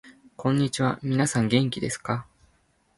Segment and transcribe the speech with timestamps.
[0.35, 2.25] こんにちは、みなさん元気ですか？